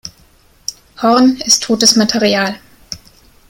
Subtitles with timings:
[1.03, 2.59] Horn ist totes Material.